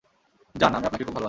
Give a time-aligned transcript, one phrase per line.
[0.55, 1.19] যান, আমি আপনাকে খুব ভালোবাসি।